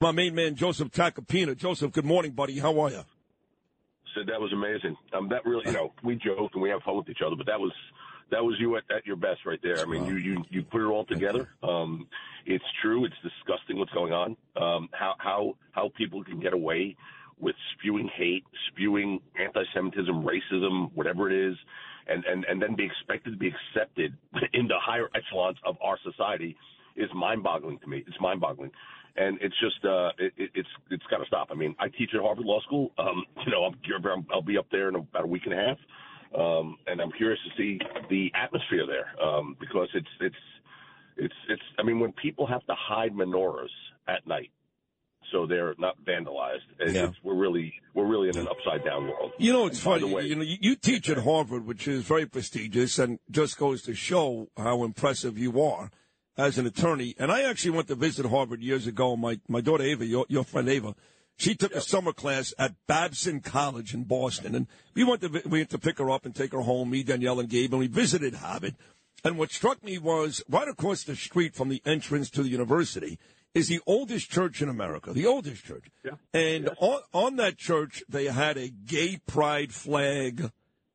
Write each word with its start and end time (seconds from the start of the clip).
My 0.00 0.12
main 0.12 0.34
man, 0.34 0.56
Joseph 0.56 0.90
Tacopina. 0.90 1.56
Joseph, 1.56 1.92
good 1.92 2.04
morning, 2.04 2.32
buddy. 2.32 2.58
How 2.58 2.78
are 2.80 2.90
you? 2.90 3.04
Sid 4.14 4.26
that 4.26 4.40
was 4.40 4.52
amazing. 4.52 4.96
Um, 5.12 5.28
that 5.28 5.44
really, 5.46 5.62
you 5.66 5.72
know, 5.72 5.92
we 6.02 6.16
joke 6.16 6.50
and 6.52 6.62
we 6.62 6.68
have 6.70 6.82
fun 6.82 6.96
with 6.96 7.08
each 7.08 7.22
other, 7.24 7.36
but 7.36 7.46
that 7.46 7.58
was 7.58 7.72
that 8.30 8.42
was 8.44 8.56
you 8.58 8.76
at, 8.76 8.82
at 8.94 9.06
your 9.06 9.16
best 9.16 9.46
right 9.46 9.60
there. 9.62 9.78
I 9.80 9.84
mean, 9.84 10.04
you 10.04 10.16
you 10.16 10.44
you 10.50 10.62
put 10.62 10.80
it 10.80 10.86
all 10.86 11.04
together. 11.04 11.48
Um, 11.62 12.08
it's 12.44 12.64
true. 12.82 13.04
It's 13.04 13.14
disgusting 13.22 13.78
what's 13.78 13.92
going 13.92 14.12
on. 14.12 14.36
Um, 14.56 14.88
how 14.92 15.14
how 15.18 15.56
how 15.72 15.90
people 15.96 16.22
can 16.24 16.40
get 16.40 16.52
away 16.52 16.96
with 17.38 17.54
spewing 17.78 18.10
hate, 18.16 18.44
spewing 18.70 19.20
anti-Semitism, 19.40 20.22
racism, 20.24 20.90
whatever 20.94 21.30
it 21.30 21.50
is, 21.50 21.56
and 22.08 22.24
and 22.24 22.44
and 22.44 22.60
then 22.60 22.74
be 22.74 22.84
expected 22.84 23.30
to 23.30 23.36
be 23.38 23.48
accepted 23.48 24.16
in 24.52 24.66
the 24.66 24.78
higher 24.80 25.08
echelons 25.14 25.56
of 25.64 25.76
our 25.82 25.98
society 26.02 26.56
is 26.96 27.08
mind-boggling 27.14 27.78
to 27.80 27.88
me. 27.88 28.04
It's 28.06 28.20
mind-boggling 28.20 28.70
and 29.16 29.38
it's 29.40 29.54
just 29.60 29.84
uh, 29.84 30.10
it, 30.18 30.50
it's 30.54 30.68
it's 30.90 31.04
got 31.10 31.18
to 31.18 31.26
stop. 31.26 31.48
I 31.50 31.54
mean, 31.54 31.74
I 31.78 31.88
teach 31.88 32.10
at 32.14 32.20
Harvard 32.20 32.44
Law 32.44 32.60
School. 32.62 32.90
Um, 32.98 33.24
you 33.46 33.52
know, 33.52 33.64
I'm, 33.64 34.26
I'll 34.32 34.42
be 34.42 34.58
up 34.58 34.66
there 34.70 34.88
in 34.88 34.96
about 34.96 35.24
a 35.24 35.26
week 35.26 35.42
and 35.44 35.54
a 35.54 35.56
half, 35.56 35.78
um, 36.38 36.76
and 36.86 37.00
I'm 37.00 37.12
curious 37.12 37.38
to 37.44 37.62
see 37.62 37.78
the 38.10 38.32
atmosphere 38.34 38.86
there 38.86 39.24
um, 39.24 39.56
because 39.60 39.88
it's 39.94 40.08
it's 40.20 40.36
it's 41.16 41.34
it's. 41.48 41.62
I 41.78 41.82
mean, 41.82 42.00
when 42.00 42.12
people 42.12 42.46
have 42.46 42.64
to 42.66 42.74
hide 42.76 43.12
menorahs 43.12 43.68
at 44.08 44.26
night. 44.26 44.50
So 45.32 45.46
they're 45.46 45.74
not 45.78 45.96
vandalized. 46.04 46.60
Yeah. 46.86 47.10
we're 47.24 47.34
really 47.34 47.72
we're 47.92 48.06
really 48.06 48.28
in 48.28 48.36
an 48.36 48.46
upside 48.46 48.84
down 48.84 49.08
world. 49.08 49.32
You 49.38 49.52
know, 49.52 49.66
it's 49.66 49.80
funny. 49.80 50.04
Way, 50.04 50.26
you 50.26 50.36
know, 50.36 50.44
you 50.44 50.76
teach 50.76 51.08
at 51.08 51.16
Harvard, 51.16 51.66
which 51.66 51.88
is 51.88 52.04
very 52.04 52.26
prestigious, 52.26 53.00
and 53.00 53.18
just 53.30 53.58
goes 53.58 53.82
to 53.82 53.94
show 53.94 54.50
how 54.56 54.84
impressive 54.84 55.36
you 55.36 55.60
are 55.60 55.90
as 56.36 56.58
an 56.58 56.66
attorney. 56.66 57.14
And 57.18 57.30
I 57.30 57.42
actually 57.42 57.72
went 57.72 57.88
to 57.88 57.94
visit 57.94 58.26
Harvard 58.26 58.62
years 58.62 58.86
ago. 58.86 59.16
My, 59.16 59.40
my 59.48 59.60
daughter 59.60 59.84
Ava, 59.84 60.06
your, 60.06 60.26
your 60.28 60.44
friend 60.44 60.68
Ava, 60.68 60.94
she 61.36 61.54
took 61.54 61.74
a 61.74 61.80
summer 61.80 62.12
class 62.12 62.54
at 62.58 62.74
Babson 62.86 63.40
College 63.40 63.94
in 63.94 64.04
Boston. 64.04 64.54
And 64.54 64.66
we 64.94 65.04
went 65.04 65.20
to, 65.22 65.28
we 65.28 65.60
went 65.60 65.70
to 65.70 65.78
pick 65.78 65.98
her 65.98 66.10
up 66.10 66.24
and 66.24 66.34
take 66.34 66.52
her 66.52 66.60
home, 66.60 66.90
me, 66.90 67.02
Danielle, 67.02 67.40
and 67.40 67.48
Gabe, 67.48 67.72
and 67.72 67.80
we 67.80 67.86
visited 67.86 68.34
Harvard. 68.34 68.76
And 69.24 69.38
what 69.38 69.50
struck 69.50 69.82
me 69.82 69.98
was 69.98 70.42
right 70.48 70.68
across 70.68 71.02
the 71.04 71.16
street 71.16 71.54
from 71.54 71.70
the 71.70 71.82
entrance 71.86 72.30
to 72.30 72.42
the 72.42 72.50
university 72.50 73.18
is 73.54 73.68
the 73.68 73.80
oldest 73.86 74.30
church 74.30 74.60
in 74.60 74.68
America, 74.68 75.12
the 75.12 75.26
oldest 75.26 75.64
church. 75.64 75.84
Yeah. 76.04 76.12
And 76.32 76.70
on, 76.78 77.00
on 77.12 77.36
that 77.36 77.56
church, 77.56 78.02
they 78.08 78.26
had 78.26 78.56
a 78.56 78.68
gay 78.68 79.20
pride 79.26 79.72
flag. 79.72 80.50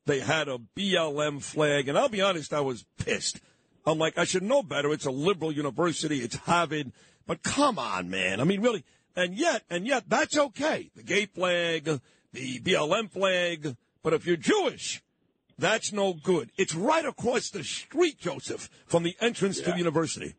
They 0.06 0.20
had 0.20 0.48
a 0.48 0.60
BLM 0.78 1.42
flag. 1.42 1.88
And 1.88 1.98
I'll 1.98 2.10
be 2.10 2.22
honest, 2.22 2.54
I 2.54 2.60
was 2.60 2.86
pissed. 2.98 3.40
I'm 3.86 3.98
like, 3.98 4.18
I 4.18 4.26
should 4.26 4.44
know 4.44 4.64
better. 4.64 4.92
It's 4.92 5.06
a 5.06 5.12
liberal 5.12 5.52
university. 5.52 6.20
It's 6.20 6.36
Harvard. 6.36 6.92
But 7.26 7.44
come 7.44 7.80
on, 7.80 8.10
man. 8.10 8.40
I 8.42 8.44
mean, 8.44 8.62
really. 8.62 8.84
And 9.16 9.36
yet, 9.36 9.64
and 9.70 9.88
yet, 9.88 10.06
that's 10.08 10.38
okay. 10.38 10.92
The 10.96 11.04
gay 11.04 11.26
flag, 11.26 12.00
the 12.32 12.60
BLM 12.60 13.12
flag. 13.12 13.76
But 14.02 14.14
if 14.14 14.26
you're 14.26 14.38
Jewish, 14.38 15.02
that's 15.58 15.92
no 15.92 16.14
good. 16.14 16.52
It's 16.58 16.74
right 16.74 17.06
across 17.06 17.50
the 17.50 17.64
street, 17.64 18.20
Joseph, 18.20 18.70
from 18.86 19.04
the 19.04 19.16
entrance 19.20 19.60
yeah. 19.60 19.66
to 19.66 19.72
the 19.72 19.78
university. 19.78 20.36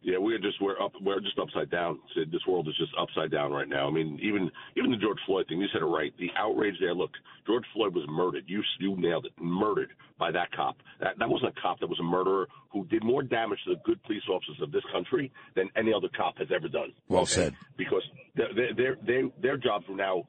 Yeah, 0.00 0.18
we're 0.18 0.38
just 0.38 0.60
we're 0.60 0.80
up 0.80 0.92
we're 1.00 1.20
just 1.20 1.38
upside 1.38 1.70
down. 1.70 1.98
Sid. 2.14 2.30
This 2.30 2.40
world 2.46 2.68
is 2.68 2.76
just 2.76 2.92
upside 2.98 3.30
down 3.30 3.50
right 3.50 3.68
now. 3.68 3.88
I 3.88 3.90
mean, 3.90 4.18
even 4.22 4.50
even 4.76 4.90
the 4.90 4.96
George 4.96 5.18
Floyd 5.26 5.46
thing. 5.48 5.60
You 5.60 5.66
said 5.72 5.82
it 5.82 5.86
right. 5.86 6.12
The 6.18 6.30
outrage 6.36 6.76
there. 6.80 6.94
Look, 6.94 7.10
George 7.46 7.64
Floyd 7.74 7.94
was 7.94 8.04
murdered. 8.08 8.44
You 8.46 8.62
you 8.78 8.96
nailed 8.96 9.26
it. 9.26 9.32
Murdered 9.40 9.90
by 10.18 10.30
that 10.30 10.52
cop. 10.52 10.76
That 11.00 11.18
that 11.18 11.28
wasn't 11.28 11.56
a 11.56 11.60
cop. 11.60 11.80
That 11.80 11.88
was 11.88 11.98
a 11.98 12.04
murderer 12.04 12.48
who 12.72 12.84
did 12.86 13.02
more 13.02 13.22
damage 13.22 13.58
to 13.66 13.74
the 13.74 13.80
good 13.84 14.02
police 14.04 14.22
officers 14.30 14.56
of 14.62 14.70
this 14.70 14.84
country 14.92 15.32
than 15.56 15.68
any 15.76 15.92
other 15.92 16.08
cop 16.16 16.38
has 16.38 16.48
ever 16.54 16.68
done. 16.68 16.92
Well 17.08 17.22
okay? 17.22 17.32
said. 17.32 17.54
Because 17.76 18.02
their 18.36 18.74
their 18.74 18.96
their 19.04 19.22
their 19.42 19.56
jobs 19.56 19.86
were 19.88 19.96
now 19.96 20.24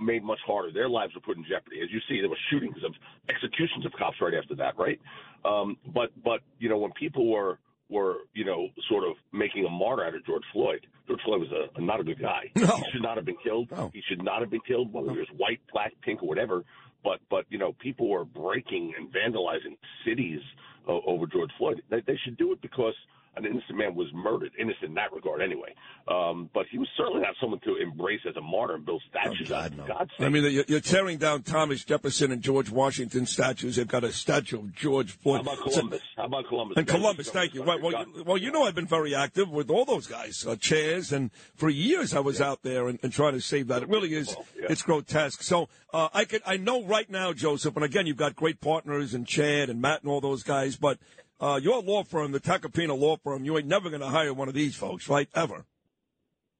made 0.00 0.24
much 0.24 0.40
harder. 0.44 0.72
Their 0.72 0.88
lives 0.88 1.14
were 1.14 1.20
put 1.20 1.36
in 1.36 1.44
jeopardy. 1.48 1.80
As 1.82 1.90
you 1.90 2.00
see, 2.08 2.20
there 2.20 2.28
were 2.28 2.38
shootings 2.50 2.82
of 2.84 2.92
executions 3.28 3.86
of 3.86 3.92
cops 3.92 4.16
right 4.20 4.34
after 4.34 4.54
that, 4.56 4.76
right? 4.76 5.00
Um, 5.44 5.76
but 5.94 6.10
but 6.22 6.40
you 6.58 6.68
know 6.68 6.78
when 6.78 6.92
people 6.92 7.30
were 7.30 7.58
were, 7.92 8.16
you 8.34 8.44
know, 8.44 8.68
sort 8.88 9.04
of 9.04 9.16
making 9.32 9.64
a 9.64 9.70
martyr 9.70 10.04
out 10.04 10.14
of 10.14 10.24
George 10.24 10.42
Floyd. 10.52 10.86
George 11.06 11.20
Floyd 11.24 11.40
was 11.40 11.50
a, 11.76 11.80
not 11.80 12.00
a 12.00 12.04
good 12.04 12.20
guy. 12.20 12.50
No. 12.56 12.76
He 12.76 12.84
should 12.92 13.02
not 13.02 13.16
have 13.16 13.24
been 13.24 13.36
killed. 13.42 13.70
No. 13.70 13.90
He 13.92 14.02
should 14.08 14.24
not 14.24 14.40
have 14.40 14.50
been 14.50 14.60
killed, 14.66 14.92
whether 14.92 15.08
no. 15.08 15.14
he 15.14 15.18
was 15.20 15.28
white, 15.36 15.60
black, 15.72 15.92
pink, 16.02 16.22
or 16.22 16.28
whatever. 16.28 16.64
But 17.04 17.20
but 17.28 17.44
you 17.50 17.58
know, 17.58 17.72
people 17.72 18.08
were 18.08 18.24
breaking 18.24 18.94
and 18.96 19.12
vandalizing 19.12 19.76
cities 20.06 20.40
uh, 20.88 20.92
over 21.06 21.26
George 21.26 21.50
Floyd. 21.58 21.82
They, 21.90 22.00
they 22.00 22.18
should 22.24 22.36
do 22.36 22.52
it 22.52 22.62
because 22.62 22.94
an 23.36 23.46
innocent 23.46 23.78
man 23.78 23.94
was 23.94 24.08
murdered, 24.12 24.52
innocent 24.58 24.84
in 24.84 24.94
that 24.94 25.12
regard 25.12 25.40
anyway. 25.40 25.74
Um, 26.06 26.50
but 26.52 26.66
he 26.70 26.78
was 26.78 26.88
certainly 26.96 27.22
not 27.22 27.34
someone 27.40 27.60
to 27.60 27.76
embrace 27.76 28.20
as 28.28 28.36
a 28.36 28.40
martyr 28.40 28.74
and 28.74 28.84
build 28.84 29.02
statues. 29.08 29.46
Oh, 29.46 29.54
God, 29.54 29.76
no. 29.76 29.86
God's 29.86 30.10
I 30.18 30.28
mean, 30.28 30.64
you're 30.68 30.80
tearing 30.80 31.18
down 31.18 31.42
Thomas 31.42 31.84
Jefferson 31.84 32.32
and 32.32 32.42
George 32.42 32.70
Washington 32.70 33.24
statues. 33.24 33.76
They've 33.76 33.88
got 33.88 34.04
a 34.04 34.12
statue 34.12 34.58
of 34.58 34.74
George 34.74 35.12
Floyd. 35.12 35.46
How 35.46 35.52
about 35.52 35.64
Columbus? 35.64 36.02
How 36.16 36.24
about 36.24 36.48
Columbus? 36.48 36.76
And 36.76 36.86
Columbus, 36.86 37.30
thank 37.30 37.54
you. 37.54 37.62
Well, 37.62 37.80
well, 37.80 38.04
well, 38.26 38.38
you 38.38 38.50
know 38.50 38.64
I've 38.64 38.74
been 38.74 38.86
very 38.86 39.14
active 39.14 39.48
with 39.48 39.70
all 39.70 39.84
those 39.84 40.06
guys, 40.06 40.44
uh, 40.46 40.56
chairs, 40.56 41.12
and 41.12 41.30
for 41.54 41.70
years 41.70 42.14
I 42.14 42.20
was 42.20 42.40
yeah. 42.40 42.50
out 42.50 42.62
there 42.62 42.88
and, 42.88 42.98
and, 43.02 43.12
trying 43.12 43.32
to 43.32 43.40
save 43.40 43.68
that. 43.68 43.82
It 43.82 43.88
really 43.88 44.14
is, 44.14 44.36
yeah. 44.58 44.66
it's 44.70 44.82
grotesque. 44.82 45.42
So 45.42 45.68
uh, 45.92 46.08
I 46.12 46.24
could, 46.24 46.42
I 46.44 46.56
know 46.56 46.82
right 46.84 47.08
now, 47.08 47.32
Joseph, 47.32 47.76
and 47.76 47.84
again, 47.84 48.06
you've 48.06 48.16
got 48.16 48.34
great 48.34 48.60
partners 48.60 49.14
and 49.14 49.26
Chad 49.26 49.70
and 49.70 49.80
Matt 49.80 50.02
and 50.02 50.10
all 50.10 50.20
those 50.20 50.42
guys, 50.42 50.76
but 50.76 50.98
uh, 51.42 51.60
your 51.62 51.82
law 51.82 52.04
firm, 52.04 52.32
the 52.32 52.40
Tacopina 52.40 52.98
Law 52.98 53.16
Firm, 53.16 53.44
you 53.44 53.58
ain't 53.58 53.66
never 53.66 53.90
going 53.90 54.00
to 54.00 54.08
hire 54.08 54.32
one 54.32 54.48
of 54.48 54.54
these 54.54 54.76
folks, 54.76 55.08
right? 55.08 55.28
Ever. 55.34 55.64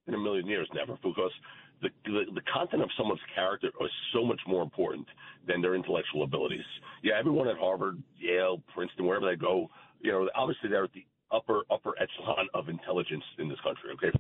In 0.09 0.15
a 0.15 0.19
million 0.19 0.47
years, 0.47 0.69
never, 0.75 0.99
because 1.03 1.31
the, 1.81 1.89
the, 2.05 2.25
the 2.35 2.41
content 2.53 2.83
of 2.83 2.91
someone's 2.99 3.21
character 3.35 3.69
is 3.69 3.91
so 4.13 4.25
much 4.25 4.41
more 4.47 4.63
important 4.63 5.07
than 5.47 5.63
their 5.63 5.77
intellectual 5.77 6.25
abilities. 6.25 6.65
Yeah, 7.03 7.15
everyone 7.19 7.49
at 7.49 7.57
Harvard, 7.59 8.03
Yale, 8.19 8.61
Princeton, 8.75 9.07
wherever 9.07 9.31
they 9.31 9.37
go, 9.37 9.71
you 10.01 10.11
know, 10.11 10.29
obviously 10.35 10.69
they're 10.69 10.85
at 10.85 10.93
the 10.93 11.07
upper 11.31 11.63
upper 11.71 11.95
echelon 11.99 12.49
of 12.53 12.69
intelligence 12.69 13.25
in 13.39 13.49
this 13.49 13.59
country. 13.61 13.91
Okay, 13.95 14.19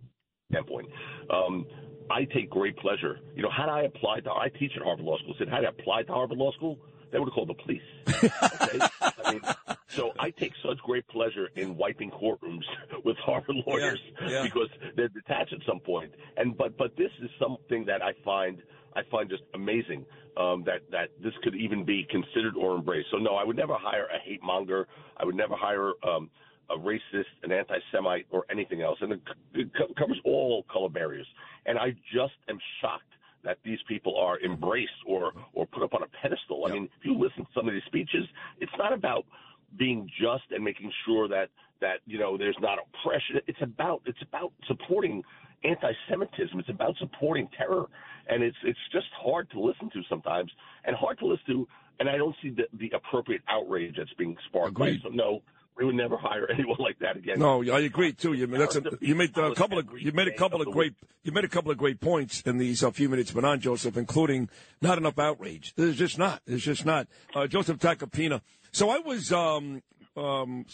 standpoint. 0.51 0.89
Um, 1.31 1.67
I 2.11 2.25
take 2.25 2.51
great 2.51 2.77
pleasure. 2.79 3.19
You 3.35 3.43
know, 3.43 3.51
had 3.51 3.69
I 3.69 3.83
applied 3.83 4.25
to, 4.25 4.31
I 4.31 4.49
teach 4.59 4.73
at 4.77 4.83
Harvard 4.83 5.05
Law 5.05 5.19
School. 5.19 5.35
Sid 5.39 5.49
had 5.49 5.65
I 5.65 5.69
applied 5.69 6.07
to 6.07 6.13
Harvard 6.13 6.39
Law 6.39 6.53
School, 6.53 6.79
they 7.13 7.19
would 7.19 7.29
have 7.29 7.35
called 7.35 7.49
the 7.49 7.55
police. 7.55 7.83
Okay? 8.63 8.79
I 9.25 9.33
mean, 9.33 9.41
so 9.89 10.13
I 10.19 10.31
take 10.31 10.53
such 10.65 10.79
great 10.79 11.07
pleasure 11.09 11.51
in 11.57 11.77
wiping 11.77 12.11
courtrooms 12.11 12.65
with 13.05 13.17
Harvard 13.19 13.57
lawyers 13.67 14.01
yeah, 14.23 14.29
yeah. 14.29 14.43
because 14.43 14.69
they're 14.97 15.09
detached 15.09 15.53
at 15.53 15.61
some 15.67 15.81
point. 15.81 16.13
And 16.37 16.57
but 16.57 16.77
but 16.77 16.97
this 16.97 17.11
is 17.23 17.31
something 17.39 17.85
that 17.87 18.03
I 18.03 18.13
find 18.25 18.63
I 18.95 19.03
find 19.11 19.29
just 19.29 19.43
amazing 19.55 20.05
um, 20.37 20.65
that 20.65 20.81
that 20.91 21.11
this 21.23 21.33
could 21.43 21.55
even 21.55 21.85
be 21.85 22.07
considered 22.11 22.57
or 22.57 22.77
embraced. 22.77 23.09
So 23.11 23.19
no, 23.19 23.35
I 23.37 23.45
would 23.45 23.57
never 23.57 23.75
hire 23.75 24.07
a 24.07 24.19
hate 24.19 24.43
monger. 24.43 24.89
I 25.17 25.25
would 25.25 25.37
never 25.37 25.55
hire 25.57 25.93
um, 26.03 26.31
a 26.71 26.77
racist, 26.77 27.33
an 27.43 27.53
anti-Semite, 27.53 28.27
or 28.31 28.45
anything 28.51 28.83
else. 28.83 28.99
And 29.01 29.13
it, 29.13 29.21
it 29.55 29.71
covers 29.97 30.19
all 30.25 30.65
color 30.73 30.89
barriers. 30.89 31.27
And 31.67 31.79
I 31.79 31.91
just 32.13 32.35
am 32.49 32.59
shocked 32.81 33.05
that 33.45 33.59
these 33.65 33.79
people 33.89 34.17
are 34.17 34.41
embraced 34.41 34.93
or 35.07 35.33
or 35.53 35.67
put 35.67 35.83
up 35.83 35.95
on 35.95 36.03
a 36.03 36.09
pedestal. 36.23 36.67
I 36.67 36.73
mean, 36.73 36.89
if 36.99 37.05
you 37.05 37.19
listen 37.19 37.45
to 37.45 37.51
some 37.55 37.69
of 37.69 37.75
these 37.75 37.85
speeches, 37.87 38.27
it's 38.61 38.73
not 38.79 38.93
about 38.93 39.27
being 39.77 40.09
just 40.21 40.45
and 40.51 40.63
making 40.63 40.93
sure 41.05 41.29
that 41.29 41.49
that 41.81 42.01
you 42.07 42.19
know 42.19 42.37
there's 42.37 42.57
not 42.61 42.79
oppression. 42.79 43.41
It's 43.47 43.63
about 43.63 44.03
it's 44.07 44.23
about 44.23 44.53
supporting 44.67 45.23
anti-Semitism. 45.65 46.59
It's 46.59 46.69
about 46.69 46.97
supporting 46.99 47.49
terror, 47.57 47.87
and 48.29 48.43
it's 48.43 48.57
it's 48.65 48.79
just 48.93 49.09
hard 49.15 49.51
to 49.51 49.61
listen 49.61 49.91
to 49.91 50.03
sometimes, 50.09 50.51
and 50.85 50.97
hard 50.97 51.19
to 51.19 51.27
listen 51.27 51.45
to. 51.49 51.69
And 52.01 52.09
I 52.09 52.17
don't 52.17 52.35
see 52.43 52.51
the 52.51 52.65
the 52.75 52.91
appropriate 52.95 53.43
outrage 53.49 53.97
that's 53.97 54.13
being 54.15 54.37
sparked. 54.49 54.71
Agreed. 54.71 55.03
By, 55.03 55.09
so 55.09 55.15
no, 55.15 55.43
we 55.77 55.85
would 55.85 55.95
never 55.95 56.17
hire 56.21 56.51
anyone 56.51 56.79
like 56.79 56.99
that 57.01 57.17
again. 57.17 57.39
No, 57.39 57.63
I 57.63 57.81
agree 57.81 58.13
too. 58.13 58.33
You, 58.33 58.47
that's 58.47 58.77
a, 58.77 58.83
you 59.01 59.15
made 59.15 59.37
a 59.37 59.55
couple 59.55 59.79
of 59.79 59.89
you 59.99 60.13
made 60.13 60.29
a 60.29 60.35
couple 60.35 60.61
of 60.61 60.71
great 60.71 60.95
you 61.23 61.33
made 61.33 61.45
a 61.45 61.49
couple 61.49 61.71
of 61.71 61.79
great 61.79 62.01
points 62.01 62.41
in 62.43 62.59
these 62.59 62.83
uh, 62.83 62.91
few 62.91 63.09
minutes 63.09 63.33
been 63.33 63.45
on 63.45 63.61
Joseph, 63.61 63.97
including 63.97 64.49
not 64.81 64.99
enough 64.99 65.19
outrage. 65.19 65.75
There's 65.77 65.97
just 65.97 66.19
not. 66.19 66.43
There's 66.47 66.65
just 66.65 66.85
not. 66.85 67.09
Uh, 67.35 67.47
Joseph 67.47 67.79
Tacopina. 67.79 68.41
So 68.73 68.89
I 68.89 68.99
was, 69.01 69.31
um, 69.33 69.83
um, 70.17 70.65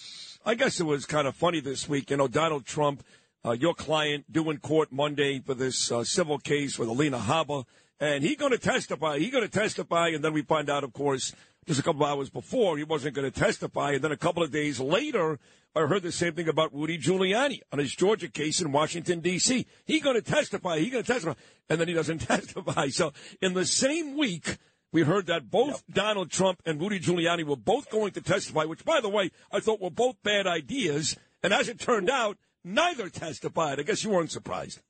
I 0.46 0.54
guess 0.54 0.78
it 0.78 0.84
was 0.84 1.04
kind 1.04 1.26
of 1.26 1.34
funny 1.34 1.60
this 1.60 1.88
week. 1.88 2.10
You 2.10 2.16
know, 2.16 2.28
Donald 2.28 2.64
Trump 2.64 3.02
uh, 3.44 3.52
your 3.52 3.74
client 3.74 4.30
due 4.30 4.50
in 4.50 4.58
court 4.58 4.92
Monday 4.92 5.40
for 5.40 5.54
this 5.54 5.90
uh, 5.90 6.04
civil 6.04 6.38
case 6.38 6.78
with 6.78 6.88
Alina 6.88 7.18
Habba, 7.18 7.64
and 8.00 8.22
he's 8.24 8.36
going 8.36 8.52
to 8.52 8.58
testify. 8.58 9.18
He's 9.18 9.32
going 9.32 9.44
to 9.44 9.50
testify, 9.50 10.08
and 10.08 10.24
then 10.24 10.32
we 10.32 10.42
find 10.42 10.68
out, 10.68 10.84
of 10.84 10.92
course, 10.92 11.34
just 11.68 11.78
a 11.78 11.82
couple 11.82 12.02
of 12.02 12.10
hours 12.10 12.30
before 12.30 12.78
he 12.78 12.82
wasn't 12.82 13.14
going 13.14 13.30
to 13.30 13.40
testify, 13.40 13.92
and 13.92 14.02
then 14.02 14.10
a 14.10 14.16
couple 14.16 14.42
of 14.42 14.50
days 14.50 14.80
later, 14.80 15.38
I 15.76 15.82
heard 15.82 16.02
the 16.02 16.10
same 16.10 16.32
thing 16.32 16.48
about 16.48 16.74
Rudy 16.74 16.98
Giuliani 16.98 17.60
on 17.70 17.78
his 17.78 17.94
Georgia 17.94 18.28
case 18.28 18.62
in 18.62 18.72
Washington 18.72 19.20
D.C. 19.20 19.66
He's 19.84 20.02
going 20.02 20.16
to 20.16 20.22
testify. 20.22 20.78
He's 20.78 20.90
going 20.90 21.04
to 21.04 21.12
testify, 21.12 21.34
and 21.68 21.78
then 21.78 21.86
he 21.86 21.94
doesn't 21.94 22.18
testify. 22.26 22.88
So 22.88 23.12
in 23.40 23.54
the 23.54 23.66
same 23.66 24.16
week. 24.16 24.58
We 24.90 25.02
heard 25.02 25.26
that 25.26 25.50
both 25.50 25.84
yep. 25.86 25.96
Donald 25.96 26.30
Trump 26.30 26.62
and 26.64 26.80
Rudy 26.80 26.98
Giuliani 26.98 27.44
were 27.44 27.56
both 27.56 27.90
going 27.90 28.12
to 28.12 28.22
testify, 28.22 28.64
which, 28.64 28.86
by 28.86 29.02
the 29.02 29.10
way, 29.10 29.30
I 29.52 29.60
thought 29.60 29.82
were 29.82 29.90
both 29.90 30.16
bad 30.22 30.46
ideas. 30.46 31.14
And 31.42 31.52
as 31.52 31.68
it 31.68 31.78
turned 31.78 32.08
out, 32.08 32.38
neither 32.64 33.10
testified. 33.10 33.78
I 33.78 33.82
guess 33.82 34.02
you 34.02 34.08
weren't 34.08 34.30
surprised. 34.32 34.80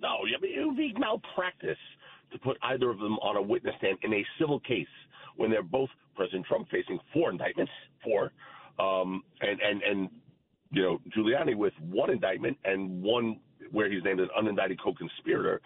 No, 0.00 0.18
I 0.18 0.40
mean, 0.40 0.56
it 0.56 0.64
would 0.64 0.76
be 0.76 0.94
malpractice 0.96 1.76
to 2.30 2.38
put 2.38 2.58
either 2.62 2.90
of 2.90 2.98
them 3.00 3.14
on 3.14 3.36
a 3.36 3.42
witness 3.42 3.74
stand 3.78 3.98
in 4.02 4.12
a 4.12 4.24
civil 4.38 4.60
case 4.60 4.86
when 5.38 5.50
they're 5.50 5.62
both 5.62 5.88
President 6.14 6.44
Trump 6.46 6.68
facing 6.70 6.98
four 7.12 7.30
indictments, 7.30 7.72
four, 8.04 8.32
um, 8.78 9.22
and 9.40 9.60
and 9.60 9.82
and 9.82 10.08
you 10.70 10.82
know 10.82 10.98
Giuliani 11.16 11.56
with 11.56 11.72
one 11.80 12.10
indictment 12.10 12.58
and 12.64 13.02
one 13.02 13.40
where 13.70 13.90
he's 13.90 14.02
named 14.04 14.20
an 14.20 14.28
unindicted 14.38 14.78
co-conspirator. 14.82 15.60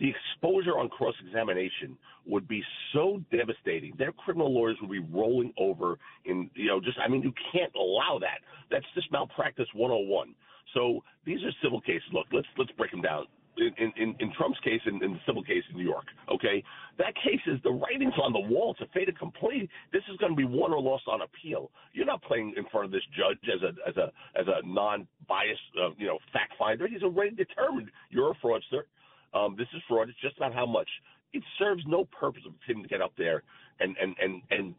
The 0.00 0.10
exposure 0.10 0.78
on 0.78 0.88
cross 0.88 1.14
examination 1.26 1.98
would 2.24 2.46
be 2.46 2.62
so 2.92 3.20
devastating. 3.32 3.94
Their 3.98 4.12
criminal 4.12 4.54
lawyers 4.54 4.76
would 4.80 4.90
be 4.90 5.00
rolling 5.12 5.52
over 5.58 5.98
in, 6.24 6.48
you 6.54 6.68
know, 6.68 6.78
just, 6.80 6.98
I 7.04 7.08
mean, 7.08 7.22
you 7.22 7.32
can't 7.52 7.74
allow 7.74 8.18
that. 8.20 8.38
That's 8.70 8.84
just 8.94 9.10
malpractice 9.10 9.66
101. 9.74 10.36
So 10.72 11.02
these 11.26 11.42
are 11.42 11.50
civil 11.64 11.80
cases. 11.80 12.04
Look, 12.12 12.26
let's 12.32 12.46
let's 12.56 12.70
break 12.72 12.92
them 12.92 13.02
down. 13.02 13.26
In, 13.58 13.92
in, 13.96 14.14
in 14.20 14.32
Trump's 14.38 14.60
case, 14.60 14.80
in, 14.86 15.02
in 15.02 15.12
the 15.14 15.20
civil 15.26 15.42
case 15.42 15.64
in 15.70 15.76
New 15.76 15.84
York, 15.84 16.06
okay, 16.32 16.62
that 16.96 17.14
case 17.16 17.40
is 17.46 17.58
the 17.64 17.72
writings 17.72 18.14
on 18.22 18.32
the 18.32 18.38
wall. 18.38 18.76
It's 18.78 18.88
a 18.88 18.92
fait 18.92 19.08
accompli. 19.08 19.68
This 19.92 20.02
is 20.10 20.16
going 20.18 20.32
to 20.32 20.36
be 20.36 20.44
won 20.44 20.72
or 20.72 20.80
lost 20.80 21.04
on 21.08 21.22
appeal. 21.22 21.70
You're 21.92 22.06
not 22.06 22.22
playing 22.22 22.54
in 22.56 22.64
front 22.70 22.86
of 22.86 22.92
this 22.92 23.02
judge 23.16 23.38
as 23.52 23.62
a 23.62 23.88
as 23.88 23.96
a 23.96 24.12
as 24.38 24.46
a 24.46 24.66
non-biased, 24.66 25.60
uh, 25.80 25.90
you 25.98 26.06
know, 26.06 26.18
fact 26.32 26.52
finder. 26.58 26.86
He's 26.86 27.02
already 27.02 27.34
determined 27.34 27.90
you're 28.10 28.30
a 28.30 28.34
fraudster. 28.34 28.86
Um, 29.34 29.56
this 29.58 29.68
is 29.74 29.82
fraud. 29.88 30.08
It's 30.08 30.20
just 30.20 30.36
about 30.36 30.54
how 30.54 30.66
much. 30.66 30.88
It 31.34 31.42
serves 31.58 31.82
no 31.86 32.06
purpose 32.06 32.42
of 32.46 32.54
him 32.66 32.82
to 32.82 32.88
get 32.88 33.02
up 33.02 33.12
there 33.18 33.42
and 33.80 33.96
and 34.00 34.14
and 34.20 34.42
and 34.50 34.74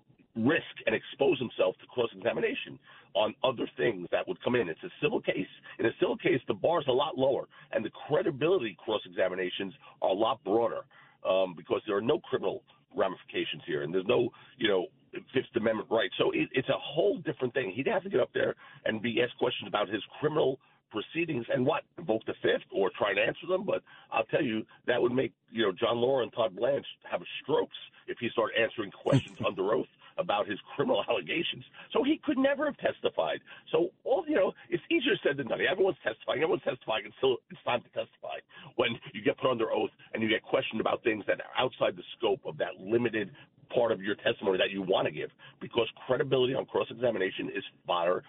risk 0.46 0.76
and 0.86 0.96
expose 0.96 1.40
himself 1.40 1.76
to 1.80 1.88
cross 1.88 2.10
examination 2.16 2.80
on 3.16 3.34
other 3.44 3.68
things 3.78 4.08
that 4.12 4.28
would 4.28 4.42
come 4.44 4.56
in. 4.56 4.70
It's 4.70 4.84
a 4.84 4.92
civil 5.02 5.22
case. 5.22 5.48
In 5.80 5.86
a 5.86 5.92
civil 6.00 6.18
case, 6.18 6.42
the 6.48 6.54
bar 6.54 6.82
is 6.82 6.88
a 6.88 6.92
lot 6.92 7.18
lower, 7.18 7.48
and 7.72 7.84
the 7.84 7.90
credibility 8.08 8.78
cross 8.84 9.02
examinations 9.06 9.74
are 10.02 10.10
a 10.10 10.14
lot 10.14 10.44
broader 10.44 10.82
um, 11.28 11.54
because 11.58 11.82
there 11.88 11.98
are 11.98 12.02
no 12.02 12.20
criminal 12.20 12.64
ramifications 12.96 13.64
here, 13.66 13.84
and 13.84 13.94
there's 13.94 14.08
no, 14.08 14.30
you 14.58 14.68
know, 14.68 14.88
Fifth 15.34 15.56
Amendment 15.56 15.88
right. 15.90 16.10
So 16.20 16.32
it, 16.32 16.50
it's 16.52 16.70
a 16.70 16.78
whole 16.78 17.18
different 17.18 17.54
thing. 17.54 17.72
He'd 17.76 17.88
have 17.88 18.04
to 18.04 18.10
get 18.10 18.20
up 18.20 18.30
there 18.34 18.56
and 18.86 19.02
be 19.02 19.22
asked 19.24 19.38
questions 19.40 19.68
about 19.68 19.90
his 19.90 20.04
criminal 20.20 20.60
proceedings 20.92 21.46
and 21.54 21.66
what 21.66 21.84
invoke 21.98 22.26
the 22.26 22.34
fifth 22.42 22.66
or 22.72 22.92
try 22.98 23.12
and 23.12 23.20
answer 23.20 23.48
them. 23.48 23.64
But 23.66 23.82
I'll 24.12 24.26
tell 24.26 24.44
you 24.44 24.66
that 24.88 25.02
would 25.02 25.12
make 25.12 25.34
you 25.52 25.64
know 25.64 25.72
John 25.72 25.98
Lauro 25.98 26.24
and 26.24 26.34
Todd 26.34 26.56
Blanche 26.56 26.86
have 27.10 27.22
strokes 27.42 27.78
if 28.08 28.18
he 28.20 28.30
started 28.30 28.60
answering 28.60 28.92
questions 28.92 29.38
under 29.46 29.74
oath 29.74 29.88
about 30.20 30.48
his 30.48 30.60
criminal 30.76 31.04
allegations. 31.10 31.64
So 31.94 32.04
he 32.04 32.20
could 32.24 32.38
never 32.38 32.66
have 32.66 32.78
testified. 32.78 33.40
So 33.72 33.90
all 34.04 34.26
you 34.28 34.36
know, 34.36 34.54
it's 34.70 34.84
easier 34.92 35.16
said 35.24 35.38
than 35.38 35.48
done. 35.48 35.60
Everyone's 35.62 35.98
testifying. 36.04 36.44
Everyone's 36.44 36.64
testifying 36.64 37.06
until 37.06 37.38
it's 37.50 37.64
time 37.64 37.82
to 37.82 37.90
testify. 37.90 38.44
When 38.76 39.00
you 39.14 39.22
get 39.24 39.38
put 39.38 39.50
under 39.50 39.72
oath 39.72 39.92
and 40.14 40.22
you 40.22 40.30
get 40.30 40.44
questioned 40.44 40.82
about 40.82 41.04
things 41.04 41.24
that 41.28 41.40
are 41.42 41.56
outside 41.58 41.96
the 41.96 42.06
scope 42.18 42.42
of 42.46 42.58
that 42.58 42.78
limited 42.80 43.32
part 43.74 43.92
of 43.92 44.02
your 44.02 44.16
testimony 44.16 44.58
that 44.58 44.72
you 44.72 44.82
want 44.82 45.06
to 45.06 45.12
give, 45.14 45.30
because 45.62 45.88
credibility 46.08 46.54
on 46.54 46.66
cross 46.66 46.88
examination 46.90 47.50
is 47.56 47.64
fodder 47.86 48.24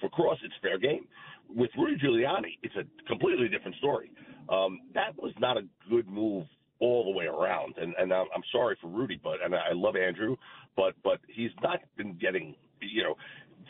for 0.00 0.08
cross. 0.10 0.38
It's 0.44 0.54
fair 0.62 0.78
game. 0.78 1.06
With 1.48 1.70
Rudy 1.78 1.96
Giuliani, 1.96 2.58
it's 2.62 2.74
a 2.76 2.84
completely 3.08 3.48
different 3.48 3.76
story. 3.76 4.10
Um, 4.48 4.80
that 4.94 5.16
was 5.16 5.32
not 5.38 5.56
a 5.56 5.62
good 5.88 6.08
move 6.08 6.44
all 6.80 7.04
the 7.04 7.10
way 7.10 7.26
around. 7.26 7.74
And 7.78 7.94
and 7.98 8.12
I'm, 8.12 8.26
I'm 8.34 8.42
sorry 8.52 8.76
for 8.80 8.88
Rudy, 8.88 9.20
but 9.22 9.44
and 9.44 9.54
I 9.54 9.72
love 9.72 9.96
Andrew, 9.96 10.36
but 10.76 10.94
but 11.02 11.20
he's 11.28 11.50
not 11.62 11.80
been 11.96 12.14
getting 12.18 12.54
you 12.80 13.02
know 13.02 13.14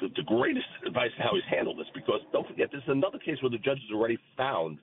the, 0.01 0.09
the 0.17 0.23
greatest 0.23 0.67
advice 0.87 1.11
on 1.19 1.27
how 1.27 1.35
he's 1.35 1.45
handled 1.51 1.79
this 1.79 1.87
because 1.95 2.21
don't 2.33 2.47
forget 2.47 2.69
this 2.73 2.83
is 2.83 2.89
another 2.89 3.19
case 3.19 3.37
where 3.43 3.51
the 3.51 3.59
judge 3.59 3.79
has 3.89 3.95
already 3.95 4.19
found 4.37 4.79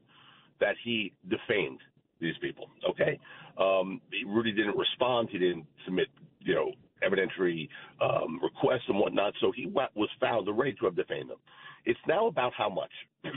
that 0.60 0.76
he 0.84 1.14
defamed 1.30 1.80
these 2.20 2.36
people. 2.42 2.70
Okay, 2.90 3.20
um, 3.58 4.02
Rudy 4.26 4.52
didn't 4.52 4.78
respond. 4.78 5.30
He 5.32 5.38
didn't 5.38 5.66
submit 5.86 6.08
you 6.40 6.56
know 6.56 6.72
evidentiary 7.04 7.68
um, 8.02 8.40
requests 8.42 8.88
and 8.88 8.98
whatnot, 8.98 9.34
so 9.42 9.52
he 9.54 9.66
was 9.66 10.10
found 10.22 10.48
already 10.48 10.74
to 10.74 10.86
have 10.86 10.96
defamed 10.96 11.30
them. 11.30 11.38
It's 11.86 12.00
now 12.08 12.28
about 12.28 12.54
how 12.58 12.70
much. 12.70 12.92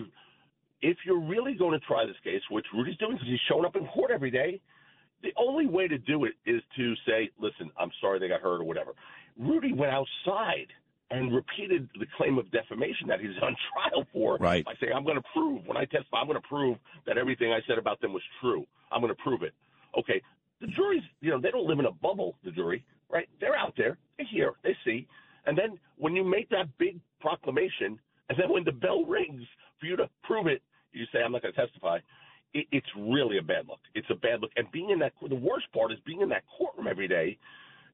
if 0.82 0.98
you're 1.04 1.20
really 1.20 1.54
going 1.54 1.78
to 1.78 1.84
try 1.86 2.06
this 2.06 2.16
case, 2.22 2.42
which 2.50 2.66
Rudy's 2.74 2.96
doing 2.98 3.12
because 3.12 3.28
he's 3.28 3.40
showing 3.48 3.64
up 3.64 3.76
in 3.76 3.86
court 3.86 4.10
every 4.12 4.30
day, 4.30 4.60
the 5.22 5.32
only 5.36 5.66
way 5.66 5.88
to 5.88 5.98
do 5.98 6.24
it 6.24 6.34
is 6.44 6.62
to 6.76 6.94
say, 7.06 7.30
listen, 7.38 7.70
I'm 7.78 7.90
sorry 8.00 8.18
they 8.18 8.28
got 8.28 8.40
hurt 8.40 8.60
or 8.60 8.64
whatever. 8.64 8.92
Rudy 9.38 9.72
went 9.72 9.92
outside 9.92 10.68
and 11.10 11.34
repeated 11.34 11.88
the 11.98 12.06
claim 12.16 12.38
of 12.38 12.50
defamation 12.50 13.06
that 13.08 13.20
he's 13.20 13.36
on 13.42 13.56
trial 13.72 14.06
for 14.12 14.36
right. 14.38 14.64
by 14.64 14.74
saying, 14.80 14.92
I'm 14.94 15.04
going 15.04 15.16
to 15.16 15.24
prove, 15.32 15.66
when 15.66 15.76
I 15.76 15.84
testify, 15.84 16.18
I'm 16.18 16.26
going 16.26 16.40
to 16.40 16.48
prove 16.48 16.78
that 17.06 17.18
everything 17.18 17.52
I 17.52 17.60
said 17.66 17.78
about 17.78 18.00
them 18.00 18.12
was 18.12 18.22
true. 18.40 18.64
I'm 18.90 19.00
going 19.00 19.14
to 19.14 19.22
prove 19.22 19.42
it. 19.42 19.54
Okay. 19.98 20.20
The 20.60 20.66
jury's, 20.68 21.02
you 21.20 21.30
know, 21.30 21.40
they 21.40 21.50
don't 21.50 21.66
live 21.66 21.78
in 21.78 21.86
a 21.86 21.92
bubble, 21.92 22.36
the 22.44 22.50
jury, 22.50 22.84
right? 23.10 23.28
They're 23.40 23.56
out 23.56 23.74
there. 23.76 23.98
They 24.18 24.24
hear, 24.24 24.54
they 24.62 24.76
see. 24.84 25.06
And 25.46 25.56
then 25.56 25.78
when 25.96 26.16
you 26.16 26.24
make 26.24 26.48
that 26.50 26.66
big 26.78 26.98
proclamation, 27.20 27.98
and 28.28 28.38
then 28.38 28.50
when 28.50 28.64
the 28.64 28.72
bell 28.72 29.04
rings 29.04 29.42
for 29.78 29.86
you 29.86 29.96
to 29.96 30.08
prove 30.24 30.46
it, 30.46 30.62
you 30.92 31.04
say, 31.12 31.20
I'm 31.22 31.32
not 31.32 31.42
going 31.42 31.54
to 31.54 31.60
testify 31.60 31.98
it, 32.56 32.66
it's 32.72 32.86
really 32.96 33.38
a 33.38 33.42
bad 33.42 33.68
look. 33.68 33.80
It's 34.08 34.16
a 34.16 34.20
bad 34.20 34.40
look. 34.40 34.52
And 34.56 34.70
being 34.70 34.90
in 34.90 35.00
that, 35.00 35.12
the 35.26 35.34
worst 35.34 35.66
part 35.72 35.92
is 35.92 35.98
being 36.06 36.20
in 36.20 36.28
that 36.28 36.44
courtroom 36.56 36.86
every 36.86 37.08
day 37.08 37.38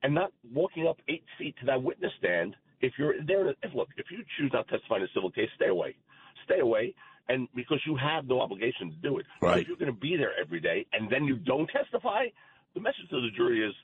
and 0.03 0.15
not 0.15 0.33
walking 0.53 0.87
up 0.87 0.99
eight 1.09 1.25
feet 1.39 1.55
to 1.61 1.67
that 1.67 1.83
witness 1.83 2.13
stand. 2.19 2.55
If 2.81 2.95
you're 2.99 3.15
there, 3.25 3.49
if, 3.49 3.75
look, 3.75 3.89
if 3.97 4.07
you 4.11 4.19
choose 4.39 4.51
not 4.53 4.69
to 4.69 4.79
testify 4.79 4.97
in 4.97 5.03
a 5.05 5.09
civil 5.15 5.31
case, 5.31 5.49
stay 5.57 5.69
away. 5.69 5.97
Stay 6.45 6.61
away. 6.61 6.95
And 7.29 7.49
because 7.55 7.81
you 7.87 7.97
have 7.97 8.27
no 8.27 8.41
obligation 8.41 8.91
to 8.91 8.97
do 8.97 9.19
it. 9.19 9.27
Right. 9.41 9.53
But 9.53 9.61
if 9.61 9.69
you're 9.69 9.77
going 9.77 9.95
to 9.95 10.01
be 10.01 10.17
there 10.17 10.33
every 10.39 10.61
day 10.61 10.87
and 10.93 11.11
then 11.11 11.25
you 11.25 11.37
don't 11.37 11.71
testify, 11.71 12.27
the 12.75 12.81
message 12.81 13.09
to 13.11 13.21
the 13.21 13.31
jury 13.35 13.67
is 13.67 13.75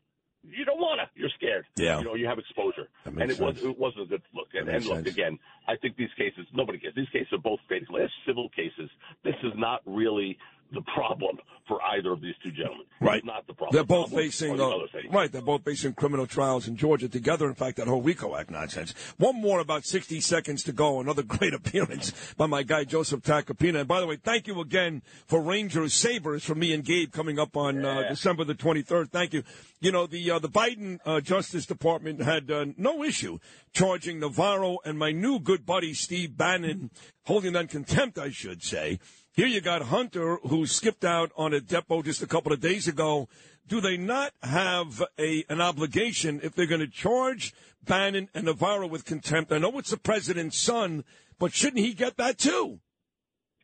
you 0.42 0.64
don't 0.64 0.78
want 0.78 1.00
to. 1.00 1.20
You're 1.20 1.30
scared. 1.36 1.66
Yeah. 1.76 1.98
You 1.98 2.04
know, 2.04 2.14
you 2.14 2.26
have 2.26 2.38
exposure. 2.38 2.88
And 3.04 3.22
it, 3.22 3.36
sense. 3.36 3.40
was, 3.40 3.64
it 3.64 3.78
wasn't 3.78 4.02
a 4.02 4.06
good 4.06 4.22
look. 4.34 4.48
And, 4.54 4.68
and 4.68 4.84
look, 4.84 5.04
sense. 5.04 5.08
again, 5.08 5.38
I 5.66 5.76
think 5.76 5.96
these 5.96 6.12
cases, 6.16 6.46
nobody 6.52 6.78
gets, 6.78 6.96
these 6.96 7.08
cases 7.10 7.32
are 7.32 7.38
both 7.38 7.60
basically 7.68 8.02
civil 8.26 8.48
cases. 8.50 8.90
This 9.24 9.36
is 9.42 9.52
not 9.56 9.82
really 9.86 10.36
the 10.72 10.82
problem 10.82 11.38
for 11.68 11.80
either 11.82 12.10
of 12.10 12.20
these 12.20 12.34
two 12.42 12.50
gentlemen. 12.50 12.86
Right. 13.00 13.24
Not 13.24 13.46
the 13.46 13.54
problem. 13.54 13.72
They're 13.72 13.82
The 13.82 13.86
both 13.86 14.08
problem 14.08 14.24
facing 14.24 14.56
the 14.56 14.66
uh, 14.66 14.86
right. 15.10 15.30
They're 15.30 15.42
both 15.42 15.64
facing 15.64 15.92
criminal 15.92 16.26
trials 16.26 16.66
in 16.66 16.76
Georgia 16.76 17.08
together. 17.08 17.46
In 17.46 17.54
fact, 17.54 17.76
that 17.76 17.86
whole 17.86 18.02
RICO 18.02 18.34
Act 18.34 18.50
nonsense. 18.50 18.94
One 19.18 19.40
more, 19.40 19.60
about 19.60 19.84
sixty 19.84 20.20
seconds 20.20 20.64
to 20.64 20.72
go. 20.72 21.00
Another 21.00 21.22
great 21.38 21.54
appearance 21.54 22.12
by 22.36 22.46
my 22.46 22.62
guy 22.62 22.84
Joseph 22.84 23.20
Tacopina. 23.20 23.80
And 23.80 23.88
by 23.88 24.00
the 24.00 24.06
way, 24.06 24.16
thank 24.16 24.46
you 24.46 24.60
again 24.60 25.02
for 25.26 25.40
Rangers 25.40 25.94
Sabres 25.94 26.42
for 26.44 26.54
me 26.54 26.72
and 26.72 26.84
Gabe 26.84 27.12
coming 27.12 27.38
up 27.38 27.56
on 27.56 27.84
uh, 27.84 28.08
December 28.08 28.44
the 28.44 28.54
twenty 28.54 28.82
third. 28.82 29.12
Thank 29.12 29.34
you. 29.34 29.44
You 29.80 29.92
know 29.92 30.06
the 30.06 30.30
uh, 30.30 30.38
the 30.38 30.48
Biden 30.48 30.98
uh, 31.04 31.20
Justice 31.20 31.66
Department 31.66 32.22
had 32.22 32.50
uh, 32.50 32.66
no 32.76 33.04
issue 33.04 33.38
charging 33.72 34.20
Navarro 34.20 34.78
and 34.84 34.98
my 34.98 35.12
new 35.12 35.38
good 35.38 35.66
buddy 35.66 35.94
Steve 35.94 36.36
Bannon, 36.36 36.90
holding 37.24 37.52
them 37.52 37.62
in 37.62 37.68
contempt, 37.68 38.18
I 38.18 38.30
should 38.30 38.62
say. 38.62 38.98
Here 39.38 39.46
you 39.46 39.60
got 39.60 39.82
Hunter, 39.82 40.38
who 40.48 40.66
skipped 40.66 41.04
out 41.04 41.30
on 41.36 41.54
a 41.54 41.60
depot 41.60 42.02
just 42.02 42.24
a 42.24 42.26
couple 42.26 42.52
of 42.52 42.60
days 42.60 42.88
ago. 42.88 43.28
Do 43.68 43.80
they 43.80 43.96
not 43.96 44.32
have 44.42 45.00
a 45.16 45.44
an 45.48 45.60
obligation 45.60 46.40
if 46.42 46.56
they're 46.56 46.66
going 46.66 46.80
to 46.80 46.88
charge 46.88 47.54
Bannon 47.84 48.28
and 48.34 48.46
Navarro 48.46 48.88
with 48.88 49.04
contempt? 49.04 49.52
I 49.52 49.58
know 49.58 49.78
it's 49.78 49.90
the 49.90 49.96
president's 49.96 50.58
son, 50.58 51.04
but 51.38 51.54
shouldn't 51.54 51.84
he 51.84 51.94
get 51.94 52.16
that 52.16 52.36
too? 52.36 52.80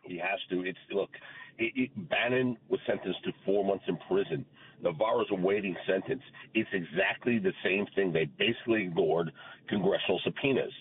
He 0.04 0.16
has 0.18 0.38
to. 0.50 0.64
It's 0.64 0.78
look. 0.92 1.10
It, 1.58 1.72
it, 1.74 2.08
Bannon 2.08 2.56
was 2.68 2.78
sentenced 2.86 3.24
to 3.24 3.32
four 3.44 3.64
months 3.64 3.86
in 3.88 3.98
prison. 4.08 4.46
Navarro's 4.80 5.26
a 5.32 5.34
waiting 5.34 5.74
sentence. 5.88 6.22
It's 6.54 6.70
exactly 6.72 7.40
the 7.40 7.52
same 7.64 7.86
thing. 7.96 8.12
They 8.12 8.26
basically 8.38 8.84
ignored 8.84 9.32
congressional 9.68 10.20
subpoenas. 10.22 10.72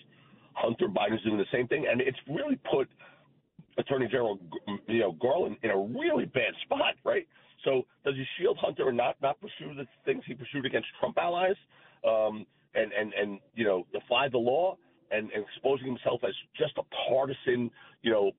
Hunter 0.52 0.86
Biden's 0.86 1.24
doing 1.24 1.38
the 1.38 1.50
same 1.52 1.66
thing, 1.66 1.84
and 1.90 2.00
it's 2.00 2.18
really 2.28 2.60
put 2.70 2.88
Attorney 3.78 4.06
General, 4.06 4.38
you 4.86 5.00
know, 5.00 5.12
Garland 5.20 5.56
in 5.62 5.70
a 5.70 5.78
really 5.78 6.26
bad 6.26 6.52
spot, 6.64 6.94
right? 7.04 7.26
So 7.64 7.82
does 8.04 8.14
he 8.14 8.24
shield 8.38 8.58
Hunter 8.60 8.86
or 8.86 8.92
not? 8.92 9.16
Not 9.22 9.40
pursue 9.40 9.74
the 9.74 9.86
things 10.04 10.22
he 10.26 10.34
pursued 10.34 10.66
against 10.66 10.88
Trump 11.00 11.16
allies, 11.18 11.56
um, 12.06 12.46
and 12.74 12.92
and 12.92 13.12
and 13.14 13.40
you 13.54 13.64
know, 13.64 13.86
defy 13.92 14.28
the 14.28 14.38
law 14.38 14.76
and, 15.10 15.30
and 15.32 15.44
exposing 15.44 15.86
himself 15.86 16.20
as 16.24 16.34
just 16.56 16.76
a 16.78 16.82
partisan, 17.08 17.70
you 18.02 18.12
know, 18.12 18.32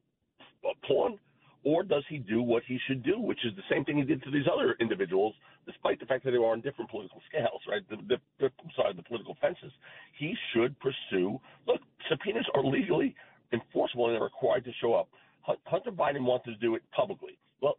pawn. 0.88 1.20
Or 1.64 1.82
does 1.82 2.04
he 2.08 2.20
do 2.20 2.44
what 2.44 2.62
he 2.68 2.78
should 2.88 3.02
do, 3.02 3.20
which 3.20 3.44
is 3.44 3.56
the 3.56 3.64
same 3.72 3.84
thing 3.86 3.98
he 3.98 4.04
did 4.04 4.22
to 4.24 4.30
these 4.30 4.46
other 4.52 4.76
individuals, 4.80 5.34
despite 5.66 6.00
the 6.00 6.06
fact 6.06 6.24
that 6.24 6.30
they 6.32 6.38
were 6.38 6.52
on 6.52 6.62
different 6.62 6.92
political 6.92 7.20
scales, 7.28 7.60
right? 7.68 7.82
The, 7.90 7.98
the, 8.08 8.18
the 8.40 8.52
sorry, 8.76 8.94
the 8.94 9.02
political 9.02 9.36
fences. 9.42 9.72
He 10.20 10.36
should 10.54 10.76
pursue. 10.80 11.40
Look, 11.66 11.82
subpoenas 12.08 12.46
are 12.54 12.64
legally 12.64 13.16
enforceable 13.52 14.06
and 14.06 14.16
they're 14.16 14.24
required 14.24 14.64
to 14.66 14.72
show 14.80 14.94
up. 14.94 15.10
Hunter 15.66 15.92
Biden 15.92 16.24
wants 16.24 16.46
to 16.46 16.56
do 16.56 16.76
it 16.76 16.82
publicly. 16.92 17.38
Well, 17.62 17.78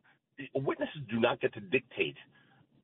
witnesses 0.54 1.00
do 1.10 1.20
not 1.20 1.40
get 1.40 1.52
to 1.54 1.60
dictate 1.60 2.16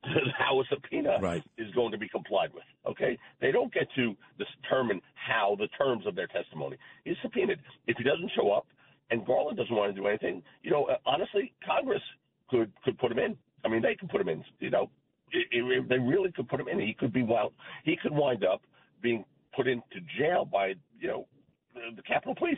how 0.37 0.59
a 0.59 0.63
subpoena 0.69 1.17
right. 1.21 1.43
is 1.57 1.71
going 1.73 1.91
to 1.91 1.97
be 1.97 2.09
complied 2.09 2.53
with. 2.53 2.63
Okay, 2.85 3.17
they 3.41 3.51
don't 3.51 3.73
get 3.73 3.87
to 3.95 4.15
determine 4.37 5.01
how 5.15 5.55
the 5.57 5.67
terms 5.77 6.05
of 6.05 6.15
their 6.15 6.27
testimony 6.27 6.77
is 7.05 7.15
subpoenaed. 7.21 7.59
If 7.87 7.97
he 7.97 8.03
doesn't 8.03 8.31
show 8.35 8.51
up, 8.51 8.67
and 9.11 9.25
Garland 9.25 9.57
doesn't 9.57 9.75
want 9.75 9.93
to 9.93 10.01
do 10.01 10.07
anything, 10.07 10.41
you 10.63 10.71
know, 10.71 10.85
uh, 10.85 10.95
honestly, 11.05 11.53
Congress 11.65 12.01
could 12.49 12.71
could 12.83 12.97
put 12.97 13.11
him 13.11 13.19
in. 13.19 13.37
I 13.63 13.69
mean, 13.69 13.81
they 13.81 13.95
could 13.95 14.09
put 14.09 14.19
him 14.19 14.29
in. 14.29 14.43
You 14.59 14.69
know, 14.69 14.89
it, 15.31 15.47
it, 15.51 15.89
they 15.89 15.99
really 15.99 16.31
could 16.31 16.49
put 16.49 16.59
him 16.59 16.67
in. 16.67 16.79
He 16.79 16.93
could 16.93 17.13
be 17.13 17.23
wild. 17.23 17.53
He 17.85 17.95
could 18.01 18.11
wind 18.11 18.43
up 18.43 18.61
being 19.01 19.23
put 19.55 19.67
into 19.67 19.99
jail 20.17 20.45
by 20.45 20.73
you 20.99 21.07
know 21.07 21.27
the, 21.73 21.95
the 21.95 22.01
Capitol 22.01 22.35
Police. 22.35 22.57